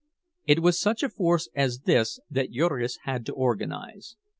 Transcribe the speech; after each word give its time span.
It 0.47 0.61
was 0.63 0.79
such 0.81 1.03
a 1.03 1.09
force 1.09 1.47
as 1.53 1.81
this 1.81 2.19
that 2.27 2.49
Jurgis 2.49 2.97
had 3.03 3.23
to 3.27 3.33
organize. 3.33 4.15